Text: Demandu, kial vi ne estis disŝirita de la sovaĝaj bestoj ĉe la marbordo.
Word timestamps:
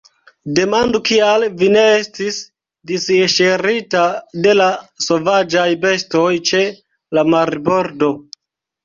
Demandu, 0.59 0.99
kial 1.07 1.43
vi 1.57 1.67
ne 1.73 1.83
estis 1.97 2.39
disŝirita 2.91 4.01
de 4.47 4.55
la 4.61 4.67
sovaĝaj 5.09 5.67
bestoj 5.85 6.25
ĉe 6.53 6.63
la 7.19 7.27
marbordo. 7.35 8.11